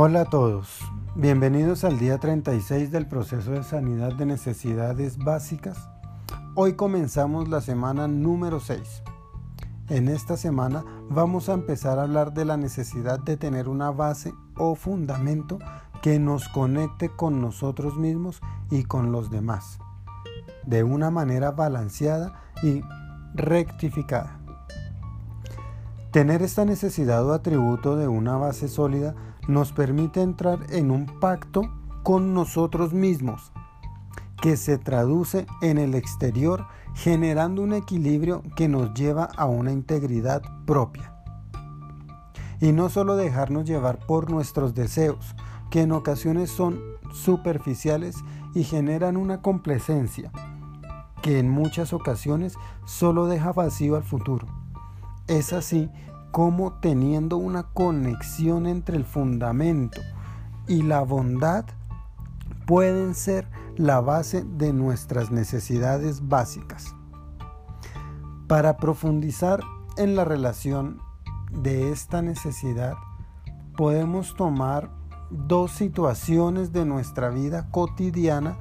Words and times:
Hola 0.00 0.20
a 0.20 0.24
todos, 0.26 0.78
bienvenidos 1.16 1.82
al 1.82 1.98
día 1.98 2.18
36 2.18 2.92
del 2.92 3.08
proceso 3.08 3.50
de 3.50 3.64
sanidad 3.64 4.12
de 4.12 4.26
necesidades 4.26 5.18
básicas. 5.18 5.88
Hoy 6.54 6.74
comenzamos 6.74 7.48
la 7.48 7.60
semana 7.60 8.06
número 8.06 8.60
6. 8.60 9.02
En 9.88 10.06
esta 10.06 10.36
semana 10.36 10.84
vamos 11.10 11.48
a 11.48 11.54
empezar 11.54 11.98
a 11.98 12.04
hablar 12.04 12.32
de 12.32 12.44
la 12.44 12.56
necesidad 12.56 13.18
de 13.18 13.36
tener 13.36 13.68
una 13.68 13.90
base 13.90 14.32
o 14.56 14.76
fundamento 14.76 15.58
que 16.00 16.20
nos 16.20 16.48
conecte 16.48 17.08
con 17.08 17.40
nosotros 17.40 17.96
mismos 17.96 18.40
y 18.70 18.84
con 18.84 19.10
los 19.10 19.32
demás, 19.32 19.80
de 20.64 20.84
una 20.84 21.10
manera 21.10 21.50
balanceada 21.50 22.40
y 22.62 22.82
rectificada. 23.34 24.38
Tener 26.12 26.42
esta 26.42 26.64
necesidad 26.64 27.26
o 27.26 27.32
atributo 27.32 27.96
de 27.96 28.06
una 28.06 28.36
base 28.36 28.68
sólida 28.68 29.16
nos 29.48 29.72
permite 29.72 30.22
entrar 30.22 30.60
en 30.70 30.92
un 30.92 31.06
pacto 31.18 31.62
con 32.04 32.34
nosotros 32.34 32.92
mismos 32.92 33.50
que 34.40 34.56
se 34.56 34.78
traduce 34.78 35.46
en 35.62 35.78
el 35.78 35.96
exterior 35.96 36.66
generando 36.94 37.62
un 37.62 37.72
equilibrio 37.72 38.42
que 38.56 38.68
nos 38.68 38.94
lleva 38.94 39.24
a 39.24 39.46
una 39.46 39.72
integridad 39.72 40.42
propia. 40.64 41.14
Y 42.60 42.72
no 42.72 42.88
solo 42.88 43.16
dejarnos 43.16 43.64
llevar 43.64 43.98
por 44.06 44.30
nuestros 44.30 44.74
deseos, 44.74 45.34
que 45.70 45.82
en 45.82 45.92
ocasiones 45.92 46.50
son 46.50 46.80
superficiales 47.12 48.16
y 48.54 48.64
generan 48.64 49.16
una 49.16 49.42
complacencia, 49.42 50.30
que 51.22 51.38
en 51.38 51.48
muchas 51.48 51.92
ocasiones 51.92 52.54
solo 52.84 53.26
deja 53.26 53.52
vacío 53.52 53.96
al 53.96 54.02
futuro. 54.04 54.46
Es 55.26 55.52
así 55.52 55.90
como 56.30 56.74
teniendo 56.80 57.36
una 57.36 57.64
conexión 57.64 58.66
entre 58.66 58.96
el 58.96 59.04
fundamento 59.04 60.00
y 60.66 60.82
la 60.82 61.02
bondad 61.02 61.64
pueden 62.66 63.14
ser 63.14 63.48
la 63.76 64.00
base 64.00 64.44
de 64.44 64.72
nuestras 64.72 65.30
necesidades 65.30 66.28
básicas. 66.28 66.94
Para 68.46 68.76
profundizar 68.76 69.60
en 69.96 70.16
la 70.16 70.24
relación 70.24 71.00
de 71.50 71.90
esta 71.90 72.22
necesidad, 72.22 72.94
podemos 73.76 74.34
tomar 74.34 74.90
dos 75.30 75.72
situaciones 75.72 76.72
de 76.72 76.84
nuestra 76.84 77.30
vida 77.30 77.70
cotidiana 77.70 78.58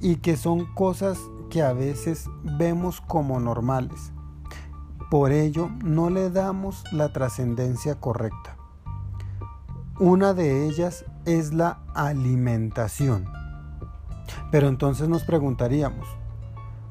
y 0.00 0.16
que 0.16 0.36
son 0.36 0.72
cosas 0.74 1.18
que 1.50 1.62
a 1.62 1.72
veces 1.72 2.28
vemos 2.42 3.00
como 3.00 3.40
normales. 3.40 4.12
Por 5.10 5.30
ello, 5.30 5.70
no 5.84 6.10
le 6.10 6.30
damos 6.30 6.82
la 6.92 7.12
trascendencia 7.12 8.00
correcta. 8.00 8.56
Una 10.00 10.34
de 10.34 10.66
ellas 10.66 11.04
es 11.24 11.54
la 11.54 11.78
alimentación. 11.94 13.24
Pero 14.50 14.68
entonces 14.68 15.08
nos 15.08 15.22
preguntaríamos, 15.22 16.08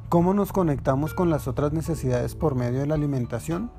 ¿cómo 0.08 0.34
nos 0.34 0.54
conectamos 0.54 1.14
con 1.14 1.30
las 1.30 1.48
otras 1.48 1.74
necesidades 1.74 2.36
por 2.36 2.56
medio 2.56 2.80
de 2.80 2.88
la 2.88 2.96
alimentación? 2.96 3.70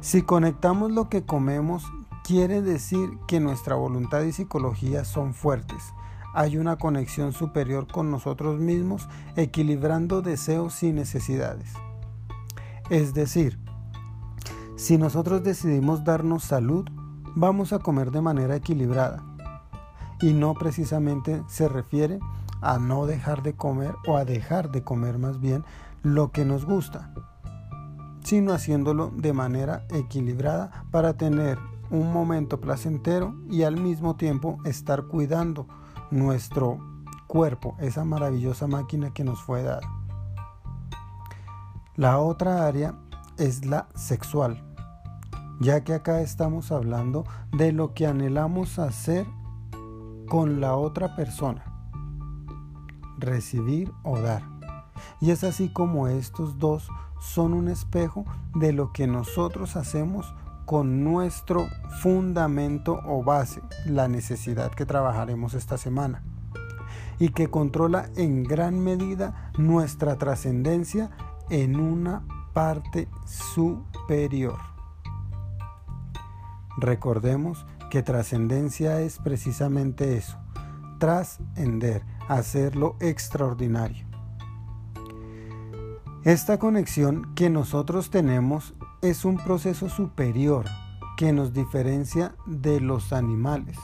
Si 0.00 0.22
conectamos 0.22 0.92
lo 0.92 1.08
que 1.08 1.24
comemos, 1.24 1.84
quiere 2.22 2.62
decir 2.62 3.18
que 3.26 3.40
nuestra 3.40 3.74
voluntad 3.74 4.22
y 4.22 4.32
psicología 4.32 5.04
son 5.04 5.34
fuertes. 5.34 5.92
Hay 6.34 6.56
una 6.56 6.76
conexión 6.76 7.32
superior 7.32 7.88
con 7.88 8.12
nosotros 8.12 8.60
mismos, 8.60 9.08
equilibrando 9.34 10.22
deseos 10.22 10.82
y 10.84 10.92
necesidades. 10.92 11.72
Es 12.90 13.12
decir, 13.12 13.58
si 14.76 14.96
nosotros 14.96 15.42
decidimos 15.42 16.04
darnos 16.04 16.44
salud, 16.44 16.88
vamos 17.34 17.72
a 17.72 17.80
comer 17.80 18.10
de 18.10 18.22
manera 18.22 18.56
equilibrada. 18.56 19.22
Y 20.20 20.32
no 20.32 20.54
precisamente 20.54 21.42
se 21.48 21.68
refiere 21.68 22.18
a 22.60 22.78
no 22.78 23.06
dejar 23.06 23.42
de 23.42 23.54
comer 23.54 23.94
o 24.06 24.16
a 24.16 24.24
dejar 24.24 24.70
de 24.70 24.82
comer 24.82 25.18
más 25.18 25.38
bien 25.38 25.64
lo 26.02 26.32
que 26.32 26.44
nos 26.44 26.64
gusta, 26.64 27.12
sino 28.24 28.52
haciéndolo 28.52 29.12
de 29.14 29.32
manera 29.32 29.84
equilibrada 29.90 30.84
para 30.90 31.16
tener 31.16 31.58
un 31.90 32.12
momento 32.12 32.60
placentero 32.60 33.34
y 33.50 33.62
al 33.62 33.76
mismo 33.76 34.16
tiempo 34.16 34.58
estar 34.64 35.04
cuidando 35.04 35.66
nuestro 36.10 36.78
cuerpo, 37.26 37.76
esa 37.80 38.04
maravillosa 38.04 38.66
máquina 38.66 39.12
que 39.12 39.24
nos 39.24 39.42
fue 39.42 39.62
dada. 39.62 39.97
La 41.98 42.20
otra 42.20 42.64
área 42.64 42.94
es 43.38 43.66
la 43.66 43.88
sexual, 43.96 44.62
ya 45.58 45.82
que 45.82 45.94
acá 45.94 46.20
estamos 46.20 46.70
hablando 46.70 47.24
de 47.50 47.72
lo 47.72 47.92
que 47.92 48.06
anhelamos 48.06 48.78
hacer 48.78 49.26
con 50.28 50.60
la 50.60 50.76
otra 50.76 51.16
persona, 51.16 51.64
recibir 53.18 53.90
o 54.04 54.16
dar. 54.20 54.44
Y 55.20 55.32
es 55.32 55.42
así 55.42 55.70
como 55.70 56.06
estos 56.06 56.60
dos 56.60 56.88
son 57.18 57.52
un 57.52 57.66
espejo 57.66 58.24
de 58.54 58.72
lo 58.72 58.92
que 58.92 59.08
nosotros 59.08 59.74
hacemos 59.74 60.32
con 60.66 61.02
nuestro 61.02 61.66
fundamento 62.00 63.00
o 63.06 63.24
base, 63.24 63.60
la 63.86 64.06
necesidad 64.06 64.70
que 64.70 64.86
trabajaremos 64.86 65.54
esta 65.54 65.76
semana 65.76 66.22
y 67.18 67.30
que 67.30 67.50
controla 67.50 68.08
en 68.14 68.44
gran 68.44 68.78
medida 68.78 69.50
nuestra 69.58 70.16
trascendencia 70.16 71.10
en 71.50 71.78
una 71.78 72.24
parte 72.52 73.08
superior. 73.26 74.58
Recordemos 76.76 77.66
que 77.90 78.02
trascendencia 78.02 79.00
es 79.00 79.18
precisamente 79.18 80.16
eso, 80.16 80.38
trascender, 80.98 82.04
hacerlo 82.28 82.96
extraordinario. 83.00 84.06
Esta 86.24 86.58
conexión 86.58 87.34
que 87.34 87.48
nosotros 87.48 88.10
tenemos 88.10 88.74
es 89.02 89.24
un 89.24 89.36
proceso 89.36 89.88
superior 89.88 90.66
que 91.16 91.32
nos 91.32 91.52
diferencia 91.52 92.34
de 92.46 92.80
los 92.80 93.12
animales, 93.12 93.78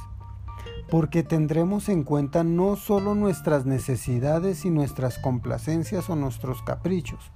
porque 0.91 1.23
tendremos 1.23 1.89
en 1.89 2.05
cuenta 2.05 2.45
no 2.45 2.77
solo 2.77 3.15
nuestras 3.15 3.67
necesidades 3.67 4.65
y 4.65 4.71
nuestras 4.71 5.19
complacencias 5.19 6.11
o 6.11 6.17
nuestros 6.17 6.63
caprichos, 6.63 7.33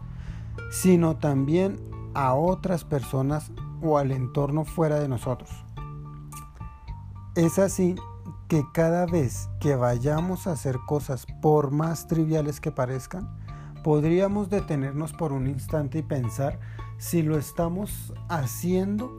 sino 0.71 1.17
también 1.17 1.81
a 2.15 2.35
otras 2.35 2.85
personas 2.85 3.53
o 3.83 3.99
al 3.99 4.11
entorno 4.13 4.65
fuera 4.65 4.99
de 4.99 5.09
nosotros. 5.09 5.51
Es 7.35 7.59
así 7.59 7.95
que 8.49 8.65
cada 8.73 9.07
vez 9.07 9.49
que 9.61 9.77
vayamos 9.77 10.47
a 10.47 10.53
hacer 10.53 10.79
cosas 10.87 11.27
por 11.41 11.71
más 11.71 12.07
triviales 12.09 12.61
que 12.61 12.73
parezcan, 12.73 13.29
podríamos 13.85 14.49
detenernos 14.49 15.13
por 15.13 15.33
un 15.33 15.47
instante 15.47 15.99
y 15.99 16.03
pensar 16.03 16.59
si 16.97 17.23
lo 17.23 17.39
estamos 17.39 18.13
haciendo, 18.29 19.13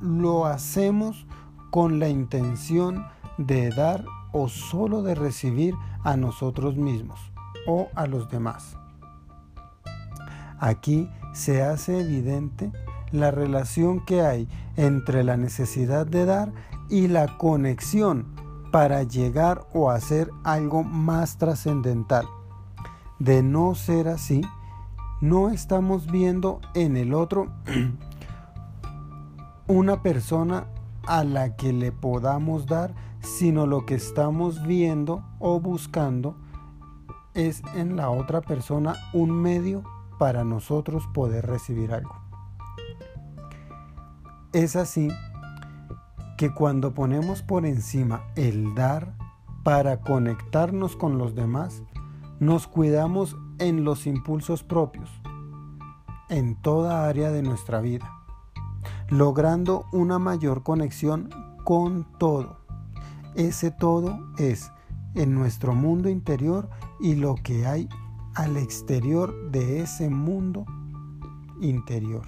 lo 0.00 0.46
hacemos 0.46 1.26
con 1.70 1.98
la 1.98 2.08
intención 2.08 3.06
de 3.36 3.70
dar 3.70 4.04
o 4.32 4.48
solo 4.48 5.02
de 5.02 5.14
recibir 5.14 5.74
a 6.04 6.16
nosotros 6.16 6.76
mismos 6.76 7.20
o 7.66 7.88
a 7.94 8.06
los 8.06 8.30
demás. 8.30 8.76
Aquí 10.60 11.08
se 11.32 11.62
hace 11.62 12.00
evidente 12.00 12.70
la 13.12 13.30
relación 13.30 14.04
que 14.04 14.20
hay 14.20 14.46
entre 14.76 15.24
la 15.24 15.38
necesidad 15.38 16.06
de 16.06 16.26
dar 16.26 16.52
y 16.90 17.08
la 17.08 17.38
conexión 17.38 18.26
para 18.70 19.02
llegar 19.02 19.66
o 19.72 19.90
hacer 19.90 20.30
algo 20.44 20.84
más 20.84 21.38
trascendental. 21.38 22.26
De 23.18 23.42
no 23.42 23.74
ser 23.74 24.08
así, 24.08 24.42
no 25.22 25.48
estamos 25.48 26.10
viendo 26.10 26.60
en 26.74 26.98
el 26.98 27.14
otro 27.14 27.48
una 29.66 30.02
persona 30.02 30.66
a 31.06 31.24
la 31.24 31.56
que 31.56 31.72
le 31.72 31.90
podamos 31.90 32.66
dar, 32.66 32.94
sino 33.20 33.66
lo 33.66 33.86
que 33.86 33.94
estamos 33.94 34.62
viendo 34.66 35.24
o 35.38 35.58
buscando 35.58 36.36
es 37.32 37.62
en 37.74 37.96
la 37.96 38.10
otra 38.10 38.42
persona 38.42 38.94
un 39.14 39.30
medio 39.30 39.82
para 40.20 40.44
nosotros 40.44 41.06
poder 41.14 41.46
recibir 41.46 41.94
algo. 41.94 42.14
Es 44.52 44.76
así 44.76 45.08
que 46.36 46.52
cuando 46.52 46.92
ponemos 46.92 47.40
por 47.40 47.64
encima 47.64 48.24
el 48.36 48.74
dar 48.74 49.14
para 49.64 50.02
conectarnos 50.02 50.94
con 50.94 51.16
los 51.16 51.34
demás, 51.34 51.82
nos 52.38 52.66
cuidamos 52.66 53.38
en 53.58 53.82
los 53.82 54.06
impulsos 54.06 54.62
propios, 54.62 55.10
en 56.28 56.54
toda 56.60 57.08
área 57.08 57.30
de 57.30 57.40
nuestra 57.42 57.80
vida, 57.80 58.12
logrando 59.08 59.86
una 59.90 60.18
mayor 60.18 60.62
conexión 60.62 61.30
con 61.64 62.06
todo. 62.18 62.58
Ese 63.36 63.70
todo 63.70 64.18
es 64.36 64.70
en 65.14 65.34
nuestro 65.34 65.74
mundo 65.74 66.10
interior 66.10 66.68
y 67.00 67.14
lo 67.14 67.36
que 67.36 67.66
hay 67.66 67.88
al 68.34 68.56
exterior 68.56 69.50
de 69.50 69.80
ese 69.80 70.08
mundo 70.08 70.64
interior. 71.60 72.26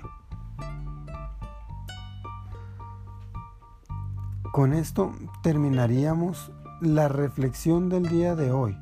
Con 4.53 4.75
esto 4.75 5.13
terminaríamos 5.43 6.53
la 6.81 7.09
reflexión 7.09 7.89
del 7.89 8.09
día 8.09 8.35
de 8.35 8.53
hoy 8.53 8.77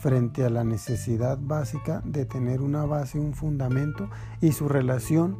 frente 0.00 0.44
a 0.44 0.50
la 0.50 0.64
necesidad 0.64 1.38
básica 1.40 2.02
de 2.04 2.24
tener 2.24 2.60
una 2.60 2.84
base, 2.86 3.20
un 3.20 3.34
fundamento 3.34 4.10
y 4.40 4.50
su 4.50 4.68
relación 4.68 5.36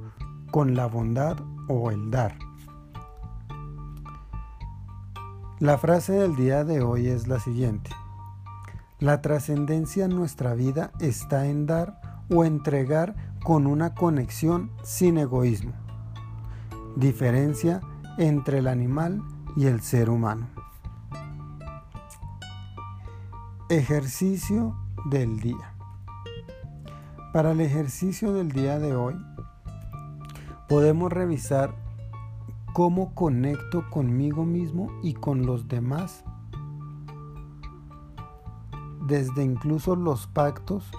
con 0.52 0.76
la 0.76 0.86
bondad 0.86 1.36
o 1.68 1.90
el 1.90 2.12
dar. 2.12 2.38
La 5.58 5.78
frase 5.78 6.12
del 6.12 6.36
día 6.36 6.64
de 6.64 6.82
hoy 6.82 7.08
es 7.08 7.26
la 7.26 7.40
siguiente. 7.40 7.90
La 9.02 9.20
trascendencia 9.20 10.04
en 10.04 10.14
nuestra 10.14 10.54
vida 10.54 10.92
está 11.00 11.46
en 11.46 11.66
dar 11.66 12.00
o 12.30 12.44
entregar 12.44 13.16
con 13.42 13.66
una 13.66 13.96
conexión 13.96 14.70
sin 14.84 15.18
egoísmo. 15.18 15.72
Diferencia 16.94 17.80
entre 18.16 18.58
el 18.58 18.68
animal 18.68 19.20
y 19.56 19.66
el 19.66 19.80
ser 19.80 20.08
humano. 20.08 20.46
Ejercicio 23.70 24.76
del 25.10 25.40
día. 25.40 25.74
Para 27.32 27.50
el 27.50 27.60
ejercicio 27.60 28.32
del 28.32 28.52
día 28.52 28.78
de 28.78 28.94
hoy, 28.94 29.16
podemos 30.68 31.12
revisar 31.12 31.74
cómo 32.72 33.16
conecto 33.16 33.84
conmigo 33.90 34.44
mismo 34.44 34.92
y 35.02 35.14
con 35.14 35.44
los 35.44 35.66
demás, 35.66 36.22
desde 39.06 39.42
incluso 39.42 39.96
los 39.96 40.26
pactos 40.26 40.90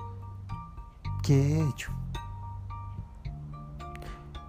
que 1.24 1.58
he 1.58 1.70
hecho. 1.70 1.92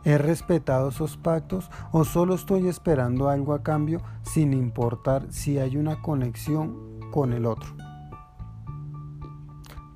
¿He 0.04 0.18
respetado 0.18 0.90
esos 0.90 1.16
pactos 1.16 1.70
o 1.90 2.04
solo 2.04 2.34
estoy 2.34 2.68
esperando 2.68 3.30
algo 3.30 3.54
a 3.54 3.62
cambio 3.62 4.02
sin 4.22 4.52
importar 4.52 5.32
si 5.32 5.58
hay 5.58 5.78
una 5.78 6.02
conexión 6.02 7.00
con 7.10 7.32
el 7.32 7.46
otro? 7.46 7.74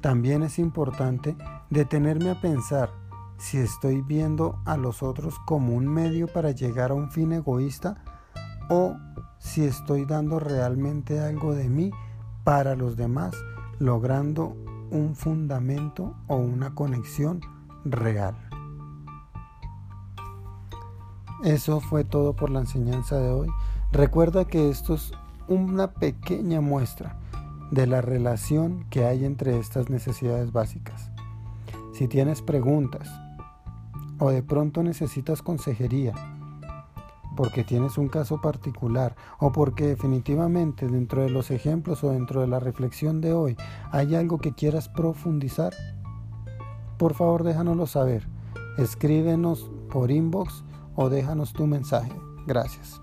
También 0.00 0.42
es 0.42 0.58
importante 0.58 1.36
detenerme 1.68 2.30
a 2.30 2.40
pensar 2.40 2.90
si 3.36 3.58
estoy 3.58 4.00
viendo 4.00 4.60
a 4.64 4.76
los 4.76 5.02
otros 5.02 5.38
como 5.46 5.74
un 5.74 5.86
medio 5.86 6.26
para 6.26 6.52
llegar 6.52 6.90
a 6.90 6.94
un 6.94 7.10
fin 7.10 7.32
egoísta 7.32 8.02
o 8.70 8.96
si 9.38 9.64
estoy 9.64 10.04
dando 10.04 10.40
realmente 10.40 11.20
algo 11.20 11.54
de 11.54 11.68
mí 11.68 11.90
para 12.48 12.74
los 12.76 12.96
demás, 12.96 13.36
logrando 13.78 14.56
un 14.90 15.14
fundamento 15.14 16.14
o 16.28 16.36
una 16.36 16.74
conexión 16.74 17.42
real. 17.84 18.36
Eso 21.44 21.80
fue 21.80 22.04
todo 22.04 22.34
por 22.34 22.48
la 22.48 22.60
enseñanza 22.60 23.18
de 23.18 23.28
hoy. 23.28 23.48
Recuerda 23.92 24.46
que 24.46 24.70
esto 24.70 24.94
es 24.94 25.12
una 25.46 25.92
pequeña 25.92 26.62
muestra 26.62 27.18
de 27.70 27.86
la 27.86 28.00
relación 28.00 28.86
que 28.88 29.04
hay 29.04 29.26
entre 29.26 29.58
estas 29.58 29.90
necesidades 29.90 30.50
básicas. 30.50 31.10
Si 31.92 32.08
tienes 32.08 32.40
preguntas 32.40 33.10
o 34.18 34.30
de 34.30 34.42
pronto 34.42 34.82
necesitas 34.82 35.42
consejería, 35.42 36.14
porque 37.38 37.62
tienes 37.62 37.98
un 37.98 38.08
caso 38.08 38.40
particular 38.40 39.14
o 39.38 39.52
porque 39.52 39.86
definitivamente 39.86 40.88
dentro 40.88 41.22
de 41.22 41.30
los 41.30 41.52
ejemplos 41.52 42.02
o 42.02 42.10
dentro 42.10 42.40
de 42.40 42.48
la 42.48 42.58
reflexión 42.58 43.20
de 43.20 43.32
hoy 43.32 43.56
hay 43.92 44.16
algo 44.16 44.38
que 44.38 44.54
quieras 44.54 44.88
profundizar, 44.88 45.72
por 46.98 47.14
favor 47.14 47.44
déjanoslo 47.44 47.86
saber. 47.86 48.26
Escríbenos 48.76 49.70
por 49.88 50.10
inbox 50.10 50.64
o 50.96 51.10
déjanos 51.10 51.52
tu 51.52 51.68
mensaje. 51.68 52.10
Gracias. 52.44 53.00